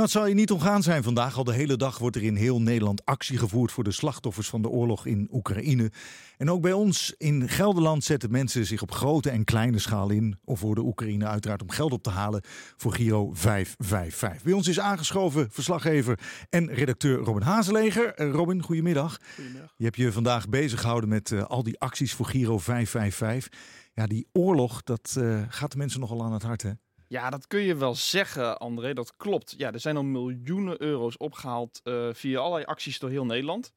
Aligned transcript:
Nou, 0.00 0.12
het 0.12 0.20
zal 0.20 0.28
je 0.28 0.34
niet 0.34 0.50
ontgaan 0.50 0.82
zijn 0.82 1.02
vandaag. 1.02 1.36
Al 1.36 1.44
de 1.44 1.52
hele 1.52 1.76
dag 1.76 1.98
wordt 1.98 2.16
er 2.16 2.22
in 2.22 2.36
heel 2.36 2.60
Nederland 2.60 3.04
actie 3.04 3.38
gevoerd 3.38 3.72
voor 3.72 3.84
de 3.84 3.90
slachtoffers 3.90 4.48
van 4.48 4.62
de 4.62 4.68
oorlog 4.68 5.06
in 5.06 5.28
Oekraïne. 5.32 5.90
En 6.36 6.50
ook 6.50 6.62
bij 6.62 6.72
ons 6.72 7.14
in 7.16 7.48
Gelderland 7.48 8.04
zetten 8.04 8.30
mensen 8.30 8.66
zich 8.66 8.82
op 8.82 8.92
grote 8.92 9.30
en 9.30 9.44
kleine 9.44 9.78
schaal 9.78 10.10
in. 10.10 10.38
Of 10.44 10.58
voor 10.58 10.74
de 10.74 10.80
Oekraïne 10.80 11.26
uiteraard 11.26 11.62
om 11.62 11.70
geld 11.70 11.92
op 11.92 12.02
te 12.02 12.10
halen 12.10 12.42
voor 12.76 12.92
Giro 12.92 13.30
555. 13.32 14.42
Bij 14.42 14.52
ons 14.52 14.68
is 14.68 14.80
aangeschoven 14.80 15.48
verslaggever 15.50 16.18
en 16.50 16.74
redacteur 16.74 17.18
Robin 17.18 17.42
Hazeleger. 17.42 18.14
Eh, 18.14 18.30
Robin, 18.30 18.62
goedemiddag. 18.62 19.18
Goedemiddag. 19.34 19.74
Je 19.76 19.84
hebt 19.84 19.96
je 19.96 20.12
vandaag 20.12 20.48
bezig 20.48 20.80
gehouden 20.80 21.08
met 21.08 21.30
uh, 21.30 21.42
al 21.42 21.62
die 21.62 21.80
acties 21.80 22.14
voor 22.14 22.26
Giro 22.26 22.58
555. 22.58 23.60
Ja, 23.94 24.06
die 24.06 24.28
oorlog, 24.32 24.82
dat 24.82 25.14
uh, 25.18 25.42
gaat 25.48 25.72
de 25.72 25.78
mensen 25.78 26.00
nogal 26.00 26.24
aan 26.24 26.32
het 26.32 26.42
hart, 26.42 26.62
hè? 26.62 26.70
Ja, 27.10 27.30
dat 27.30 27.46
kun 27.46 27.60
je 27.60 27.76
wel 27.76 27.94
zeggen, 27.94 28.58
André. 28.58 28.94
Dat 28.94 29.16
klopt. 29.16 29.54
Ja, 29.56 29.72
er 29.72 29.80
zijn 29.80 29.96
al 29.96 30.02
miljoenen 30.02 30.82
euro's 30.82 31.16
opgehaald 31.16 31.80
uh, 31.84 32.14
via 32.14 32.38
allerlei 32.38 32.64
acties 32.64 32.98
door 32.98 33.10
heel 33.10 33.24
Nederland. 33.24 33.72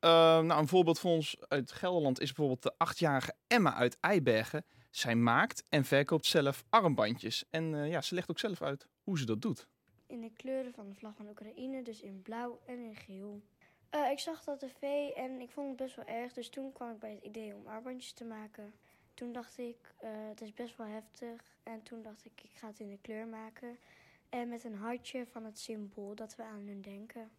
Uh, 0.00 0.10
nou, 0.40 0.60
een 0.60 0.68
voorbeeld 0.68 0.98
voor 0.98 1.10
ons 1.10 1.36
uit 1.48 1.72
Gelderland 1.72 2.20
is 2.20 2.26
bijvoorbeeld 2.26 2.62
de 2.62 2.74
achtjarige 2.76 3.34
Emma 3.46 3.74
uit 3.74 3.96
Eibergen. 4.00 4.64
Zij 4.90 5.14
maakt 5.14 5.64
en 5.68 5.84
verkoopt 5.84 6.26
zelf 6.26 6.64
armbandjes. 6.68 7.44
En 7.50 7.72
uh, 7.72 7.90
ja, 7.90 8.00
ze 8.00 8.14
legt 8.14 8.30
ook 8.30 8.38
zelf 8.38 8.62
uit 8.62 8.86
hoe 9.02 9.18
ze 9.18 9.24
dat 9.26 9.42
doet. 9.42 9.66
In 10.06 10.20
de 10.20 10.30
kleuren 10.36 10.72
van 10.72 10.88
de 10.88 10.94
vlag 10.94 11.16
van 11.16 11.28
Oekraïne, 11.28 11.82
dus 11.82 12.00
in 12.00 12.22
blauw 12.22 12.60
en 12.66 12.78
in 12.78 12.96
geel. 12.96 13.42
ik 14.10 14.18
zag 14.18 14.44
dat 14.44 14.58
tv 14.58 15.08
en 15.08 15.40
ik 15.40 15.50
vond 15.50 15.68
het 15.68 15.76
best 15.76 15.96
wel 15.96 16.06
erg. 16.06 16.32
Dus 16.32 16.48
toen 16.48 16.72
kwam 16.72 16.90
ik 16.90 16.98
bij 16.98 17.10
het 17.10 17.24
idee 17.24 17.54
om 17.54 17.66
armbandjes 17.66 18.12
te 18.12 18.24
maken. 18.24 18.72
Toen 19.22 19.32
dacht 19.32 19.58
ik, 19.58 19.76
uh, 20.04 20.08
het 20.28 20.40
is 20.40 20.52
best 20.52 20.76
wel 20.76 20.86
heftig. 20.86 21.40
En 21.62 21.82
toen 21.82 22.02
dacht 22.02 22.24
ik, 22.24 22.32
ik 22.42 22.50
ga 22.54 22.66
het 22.66 22.80
in 22.80 22.88
de 22.88 22.98
kleur 23.02 23.26
maken. 23.26 23.78
En 24.28 24.48
met 24.48 24.64
een 24.64 24.74
hartje 24.74 25.26
van 25.32 25.44
het 25.44 25.58
symbool 25.58 26.14
dat 26.14 26.36
we 26.36 26.42
aan 26.42 26.66
hun 26.66 26.80
denken. 26.80 27.30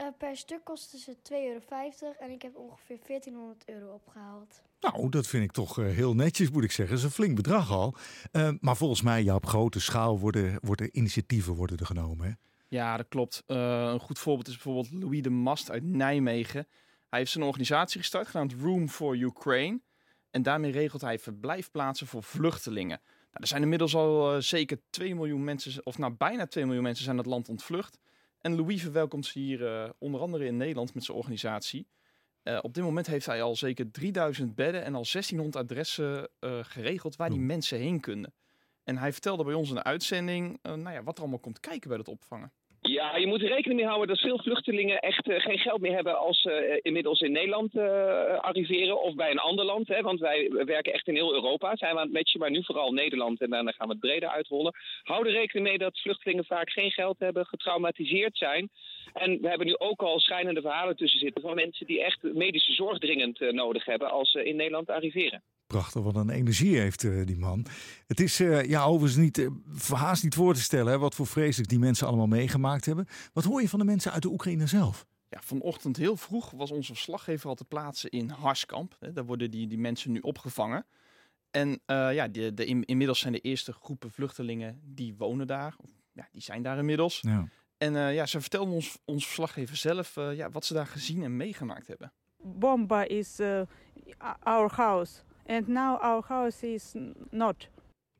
Uh, 0.00 0.06
per 0.18 0.36
stuk 0.36 0.64
kostte 0.64 0.98
ze 0.98 1.16
2,50 1.16 1.22
euro 1.30 2.14
en 2.20 2.30
ik 2.30 2.42
heb 2.42 2.56
ongeveer 2.56 2.98
1400 3.06 3.68
euro 3.68 3.92
opgehaald. 3.92 4.62
Nou, 4.80 5.08
dat 5.08 5.26
vind 5.26 5.44
ik 5.44 5.52
toch 5.52 5.78
uh, 5.78 5.86
heel 5.86 6.14
netjes, 6.14 6.50
moet 6.50 6.64
ik 6.64 6.72
zeggen. 6.72 6.94
Dat 6.94 7.04
is 7.04 7.10
een 7.10 7.24
flink 7.24 7.36
bedrag 7.36 7.70
al. 7.70 7.94
maar 8.60 8.76
volgens 8.76 9.02
mij, 9.02 9.22
ja, 9.22 9.34
op 9.34 9.46
grote 9.46 9.80
schaal 9.80 10.18
worden, 10.18 10.58
worden 10.60 10.88
initiatieven 10.92 11.54
worden 11.54 11.78
er 11.78 11.86
genomen, 11.86 12.26
hè? 12.26 12.32
Ja, 12.68 12.96
dat 12.96 13.08
klopt. 13.08 13.42
een 13.46 14.00
goed 14.00 14.18
voorbeeld 14.18 14.48
is 14.48 14.54
bijvoorbeeld 14.54 14.90
Louis 15.02 15.22
de 15.22 15.30
Mast 15.30 15.70
uit 15.70 15.84
Nijmegen. 15.84 16.66
Hij 17.08 17.18
heeft 17.18 17.32
zijn 17.32 17.44
organisatie 17.44 18.00
gestart, 18.00 18.28
genaamd 18.28 18.52
Room 18.52 18.88
for 18.88 19.16
Ukraine. 19.16 19.80
En 20.32 20.42
daarmee 20.42 20.70
regelt 20.70 21.00
hij 21.00 21.18
verblijfplaatsen 21.18 22.06
voor 22.06 22.22
vluchtelingen. 22.22 23.00
Nou, 23.04 23.42
er 23.42 23.46
zijn 23.46 23.62
inmiddels 23.62 23.94
al 23.94 24.34
uh, 24.34 24.40
zeker 24.40 24.80
2 24.90 25.14
miljoen 25.14 25.44
mensen, 25.44 25.86
of 25.86 25.98
nou 25.98 26.12
bijna 26.12 26.46
2 26.46 26.64
miljoen 26.64 26.82
mensen 26.82 27.04
zijn 27.04 27.16
het 27.16 27.26
land 27.26 27.48
ontvlucht. 27.48 27.98
En 28.40 28.56
Louis 28.56 28.82
verwelkomt 28.82 29.26
ze 29.26 29.38
hier 29.38 29.60
uh, 29.60 29.90
onder 29.98 30.20
andere 30.20 30.44
in 30.44 30.56
Nederland 30.56 30.94
met 30.94 31.04
zijn 31.04 31.16
organisatie. 31.16 31.86
Uh, 32.42 32.58
op 32.62 32.74
dit 32.74 32.84
moment 32.84 33.06
heeft 33.06 33.26
hij 33.26 33.42
al 33.42 33.56
zeker 33.56 33.90
3000 33.90 34.54
bedden 34.54 34.84
en 34.84 34.94
al 34.94 35.06
1600 35.12 35.56
adressen 35.56 36.28
geregeld 36.62 37.16
waar 37.16 37.30
die 37.30 37.38
mensen 37.38 37.78
heen 37.78 38.00
kunnen. 38.00 38.34
En 38.84 38.96
hij 38.96 39.12
vertelde 39.12 39.44
bij 39.44 39.54
ons 39.54 39.68
in 39.68 39.74
de 39.74 39.82
uitzending 39.82 40.58
nou 40.62 40.90
ja, 40.90 41.02
wat 41.02 41.14
er 41.14 41.20
allemaal 41.22 41.40
komt 41.40 41.60
kijken 41.60 41.88
bij 41.88 41.98
het 41.98 42.08
opvangen. 42.08 42.52
Ja, 43.02 43.16
je 43.16 43.26
moet 43.26 43.42
er 43.42 43.48
rekening 43.48 43.80
mee 43.80 43.88
houden 43.88 44.08
dat 44.08 44.18
veel 44.18 44.38
vluchtelingen 44.38 44.98
echt 44.98 45.28
uh, 45.28 45.40
geen 45.40 45.58
geld 45.58 45.80
meer 45.80 45.94
hebben 45.94 46.18
als 46.18 46.40
ze 46.40 46.68
uh, 46.68 46.78
inmiddels 46.82 47.20
in 47.20 47.32
Nederland 47.32 47.74
uh, 47.74 48.38
arriveren 48.38 49.02
of 49.02 49.14
bij 49.14 49.30
een 49.30 49.38
ander 49.38 49.64
land. 49.64 49.88
Hè, 49.88 50.02
want 50.02 50.20
wij 50.20 50.50
werken 50.50 50.92
echt 50.92 51.08
in 51.08 51.14
heel 51.14 51.34
Europa. 51.34 51.76
Zijn 51.76 51.94
we 51.94 52.00
aan 52.00 52.06
het 52.06 52.14
matchen, 52.14 52.40
maar 52.40 52.50
nu 52.50 52.64
vooral 52.64 52.92
Nederland 52.92 53.40
en 53.40 53.50
daarna 53.50 53.70
gaan 53.70 53.86
we 53.86 53.92
het 53.92 54.02
breder 54.02 54.28
uitrollen. 54.28 54.74
Hou 55.02 55.26
er 55.26 55.32
rekening 55.32 55.66
mee 55.68 55.78
dat 55.78 56.00
vluchtelingen 56.00 56.44
vaak 56.44 56.70
geen 56.70 56.90
geld 56.90 57.18
hebben, 57.18 57.46
getraumatiseerd 57.46 58.36
zijn. 58.36 58.68
En 59.12 59.40
we 59.40 59.48
hebben 59.48 59.66
nu 59.66 59.76
ook 59.78 60.02
al 60.02 60.20
schijnende 60.20 60.60
verhalen 60.60 60.96
tussen 60.96 61.18
zitten 61.18 61.42
van 61.42 61.54
mensen 61.54 61.86
die 61.86 62.02
echt 62.02 62.22
medische 62.22 62.72
zorg 62.72 62.98
dringend 62.98 63.40
nodig 63.40 63.84
hebben 63.84 64.10
als 64.10 64.30
ze 64.30 64.44
in 64.44 64.56
Nederland 64.56 64.90
arriveren. 64.90 65.42
Prachtig, 65.72 66.02
wat 66.02 66.16
een 66.16 66.30
energie 66.30 66.78
heeft 66.78 67.02
uh, 67.02 67.26
die 67.26 67.38
man. 67.38 67.66
Het 68.06 68.20
is 68.20 68.40
uh, 68.40 68.64
ja, 68.64 68.84
overigens 68.84 69.22
niet, 69.22 69.38
uh, 69.38 69.50
verhaast 69.72 70.22
niet 70.22 70.34
voor 70.34 70.54
te 70.54 70.60
stellen 70.60 70.92
hè, 70.92 70.98
wat 70.98 71.14
voor 71.14 71.26
vreselijk 71.26 71.68
die 71.68 71.78
mensen 71.78 72.06
allemaal 72.06 72.26
meegemaakt 72.26 72.84
hebben. 72.84 73.06
Wat 73.32 73.44
hoor 73.44 73.60
je 73.60 73.68
van 73.68 73.78
de 73.78 73.84
mensen 73.84 74.12
uit 74.12 74.22
de 74.22 74.28
Oekraïne 74.28 74.66
zelf? 74.66 75.06
Ja, 75.28 75.40
vanochtend 75.42 75.96
heel 75.96 76.16
vroeg 76.16 76.50
was 76.50 76.70
onze 76.70 76.92
verslaggever 76.92 77.48
al 77.48 77.54
te 77.54 77.64
plaatsen 77.64 78.10
in 78.10 78.28
Harskamp. 78.30 78.96
Hè, 79.00 79.12
daar 79.12 79.24
worden 79.24 79.50
die, 79.50 79.66
die 79.66 79.78
mensen 79.78 80.12
nu 80.12 80.18
opgevangen. 80.18 80.86
En 81.50 81.80
ja, 81.86 82.28
de, 82.28 82.54
de, 82.54 82.64
in, 82.64 82.84
inmiddels 82.84 83.18
zijn 83.18 83.32
de 83.32 83.40
eerste 83.40 83.72
groepen 83.72 84.10
vluchtelingen 84.10 84.80
die 84.84 85.14
wonen 85.16 85.46
daar. 85.46 85.74
Of, 85.76 85.90
ja, 86.12 86.28
die 86.32 86.42
zijn 86.42 86.62
daar 86.62 86.78
inmiddels. 86.78 87.20
Ja. 87.20 87.48
En 87.78 87.92
ja, 88.14 88.26
ze 88.26 88.40
vertelden 88.40 88.74
ons, 88.74 88.98
ons 89.04 89.24
verslaggever 89.24 89.76
zelf 89.76 90.14
ja, 90.14 90.50
wat 90.50 90.64
ze 90.64 90.74
daar 90.74 90.86
gezien 90.86 91.22
en 91.22 91.36
meegemaakt 91.36 91.86
hebben. 91.86 92.12
Bomba 92.42 93.04
is 93.04 93.40
our 94.40 94.72
house. 94.74 95.22
And 95.46 95.68
now 95.68 95.98
our 96.02 96.22
house 96.22 96.62
is 96.62 96.96
not. 97.30 97.66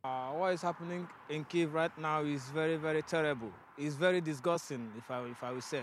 Uh, 0.05 0.31
what 0.39 0.53
is 0.53 0.63
happening 0.63 1.07
in 1.29 1.45
Kiev 1.45 1.73
right 1.75 1.97
now 1.99 2.23
is 2.25 2.51
very, 2.55 2.77
very 2.77 3.03
terrible. 3.03 3.51
It's 3.77 3.95
very 3.95 4.21
disgusting, 4.21 4.91
if 4.99 5.11
I, 5.11 5.31
if 5.31 5.43
I 5.43 5.51
would 5.51 5.63
say. 5.63 5.83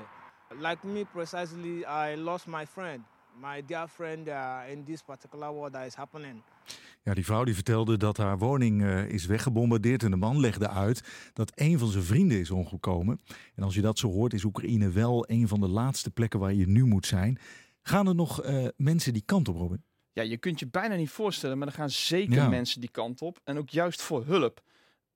Like 0.60 0.84
me, 0.84 1.06
precisely, 1.06 1.86
I 1.86 2.16
lost 2.16 2.48
my 2.48 2.66
friend, 2.66 3.04
my 3.42 3.62
dear 3.62 3.88
friend, 3.88 4.28
uh, 4.28 4.72
in 4.72 4.84
this 4.86 5.02
particular 5.02 5.52
war 5.52 5.70
that 5.72 5.88
is 5.88 5.96
happening. 5.96 6.44
Ja, 7.04 7.14
die 7.14 7.26
vrouw 7.26 7.44
die 7.44 7.54
vertelde 7.54 7.98
dat 7.98 8.18
haar 8.18 8.38
woning 8.38 8.82
uh, 8.82 9.06
is 9.10 9.26
weggebombardeerd 9.26 10.04
en 10.04 10.12
de 10.12 10.18
man 10.18 10.40
legde 10.40 10.70
uit 10.70 11.04
dat 11.34 11.52
een 11.56 11.80
van 11.80 11.88
zijn 11.88 12.04
vrienden 12.04 12.40
is 12.40 12.52
omgekomen. 12.52 13.20
En 13.56 13.64
als 13.64 13.76
je 13.76 13.82
dat 13.82 14.00
zo 14.00 14.10
hoort, 14.12 14.34
is 14.34 14.44
Oekraïne 14.44 14.90
wel 14.90 15.30
een 15.30 15.48
van 15.48 15.60
de 15.60 15.68
laatste 15.68 16.12
plekken 16.12 16.40
waar 16.40 16.54
je 16.54 16.68
nu 16.68 16.86
moet 16.86 17.06
zijn. 17.06 17.40
Gaan 17.82 18.08
er 18.08 18.16
nog 18.16 18.46
uh, 18.46 18.68
mensen 18.78 19.14
die 19.14 19.24
kant 19.26 19.48
op, 19.48 19.56
Robin? 19.56 19.84
Ja, 20.20 20.26
je 20.26 20.38
kunt 20.38 20.60
je 20.60 20.68
bijna 20.68 20.96
niet 20.96 21.10
voorstellen, 21.10 21.58
maar 21.58 21.68
er 21.68 21.74
gaan 21.74 21.90
zeker 21.90 22.36
ja. 22.36 22.50
mensen 22.50 22.82
die 22.82 22.92
kant 22.92 23.22
op. 23.22 23.40
En 23.44 23.58
ook 23.58 23.70
juist 23.70 24.02
voor 24.02 24.26
hulp. 24.26 24.62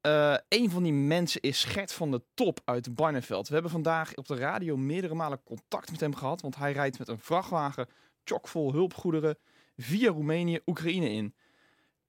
Uh, 0.07 0.35
een 0.49 0.69
van 0.69 0.83
die 0.83 0.93
mensen 0.93 1.41
is 1.41 1.63
Gert 1.63 1.93
van 1.93 2.11
de 2.11 2.21
Top 2.33 2.59
uit 2.65 2.95
Barneveld. 2.95 3.47
We 3.47 3.53
hebben 3.53 3.71
vandaag 3.71 4.15
op 4.15 4.27
de 4.27 4.35
radio 4.35 4.77
meerdere 4.77 5.13
malen 5.13 5.43
contact 5.43 5.91
met 5.91 5.99
hem 5.99 6.15
gehad. 6.15 6.41
Want 6.41 6.55
hij 6.55 6.71
rijdt 6.71 6.99
met 6.99 7.07
een 7.07 7.19
vrachtwagen 7.19 7.87
chockvol 8.23 8.71
hulpgoederen 8.71 9.37
via 9.77 10.11
Roemenië, 10.11 10.59
Oekraïne 10.65 11.09
in. 11.09 11.35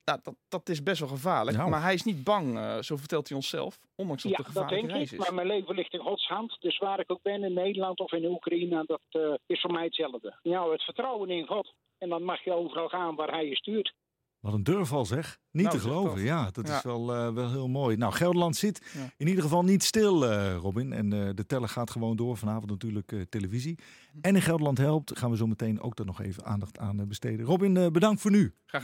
Nou, 0.04 0.18
dat, 0.22 0.34
dat 0.48 0.68
is 0.68 0.82
best 0.82 1.00
wel 1.00 1.08
gevaarlijk. 1.08 1.56
Nou. 1.56 1.70
Maar 1.70 1.82
hij 1.82 1.94
is 1.94 2.02
niet 2.02 2.24
bang, 2.24 2.54
uh, 2.56 2.78
zo 2.80 2.96
vertelt 2.96 3.28
hij 3.28 3.36
ons 3.36 3.48
zelf. 3.48 3.78
Ondanks 3.94 4.22
dat 4.22 4.32
ja, 4.32 4.38
een 4.38 4.44
gevaarlijke 4.44 4.74
dat 4.80 4.84
denk 4.90 4.98
reis 4.98 5.12
ik, 5.12 5.18
is. 5.18 5.24
Maar 5.24 5.34
mijn 5.34 5.46
leven 5.46 5.74
ligt 5.74 5.92
in 5.92 6.00
Gods 6.00 6.26
hand. 6.26 6.56
Dus 6.60 6.78
waar 6.78 7.00
ik 7.00 7.10
ook 7.10 7.22
ben, 7.22 7.42
in 7.44 7.52
Nederland 7.52 7.98
of 8.00 8.12
in 8.12 8.24
Oekraïne, 8.24 8.84
dat 8.86 9.02
uh, 9.10 9.34
is 9.46 9.60
voor 9.60 9.72
mij 9.72 9.84
hetzelfde. 9.84 10.38
Ja, 10.42 10.68
het 10.70 10.82
vertrouwen 10.82 11.30
in 11.30 11.46
God. 11.46 11.74
En 11.98 12.08
dan 12.08 12.22
mag 12.22 12.44
je 12.44 12.52
overal 12.52 12.88
gaan 12.88 13.14
waar 13.14 13.30
hij 13.30 13.48
je 13.48 13.56
stuurt. 13.56 13.94
Wat 14.40 14.52
een 14.52 14.62
durf 14.64 14.92
al 14.92 15.04
zeg. 15.04 15.38
Niet 15.50 15.64
Nou, 15.64 15.76
te 15.76 15.82
geloven. 15.82 16.14
dat. 16.16 16.24
Ja, 16.24 16.48
dat 16.52 16.68
Ja. 16.68 16.76
is 16.76 16.82
wel, 16.82 17.12
eh, 17.14 17.32
wel 17.32 17.50
heel 17.50 17.68
mooi. 17.68 17.96
Nou, 17.96 18.12
Gelderland 18.12 18.56
zit 18.56 18.90
Ja. 18.94 19.10
in 19.16 19.26
ieder 19.28 19.42
geval 19.42 19.62
niet 19.62 19.82
stil, 19.82 20.24
eh, 20.26 20.56
Robin. 20.56 20.92
En 20.92 21.12
eh, 21.12 21.28
de 21.34 21.46
teller 21.46 21.68
gaat 21.68 21.90
gewoon 21.90 22.16
door. 22.16 22.36
Vanavond 22.36 22.70
natuurlijk 22.70 23.12
eh, 23.12 23.20
televisie. 23.20 23.78
En 24.20 24.34
in 24.34 24.42
Gelderland 24.42 24.78
helpt 24.78 25.18
gaan 25.18 25.30
we 25.30 25.36
zo 25.36 25.46
meteen 25.46 25.80
ook 25.80 25.96
daar 25.96 26.06
nog 26.06 26.20
even 26.20 26.44
aandacht 26.44 26.78
aan 26.78 27.00
eh, 27.00 27.06
besteden. 27.06 27.46
Robin, 27.46 27.76
eh, 27.76 27.86
bedankt 27.86 28.20
voor 28.20 28.30
nu. 28.30 28.54
Graag 28.66 28.82